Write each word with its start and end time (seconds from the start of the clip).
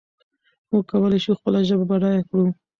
موږ 0.69 0.83
کولای 0.91 1.19
شو 1.25 1.37
خپله 1.39 1.59
ژبه 1.69 1.85
بډایه 1.89 2.21
کړو. 2.29 2.45